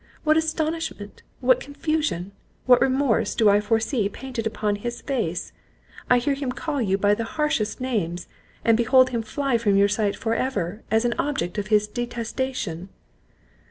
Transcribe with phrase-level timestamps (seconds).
[0.23, 1.21] What astonishment!
[1.41, 2.31] what confusion!
[2.65, 5.53] what remorse, do I foresee painted upon his face!
[6.09, 8.27] I hear him call you by the harshest names,
[8.65, 12.89] and behold him fly from your sight for ever, as an object of his detestation."